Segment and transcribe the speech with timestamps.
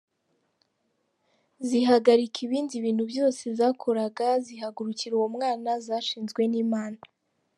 [1.67, 6.99] Zihagarika ibindi bintu byose zakoraga zihagurukira uwo mwana zashinzwe n’Imana.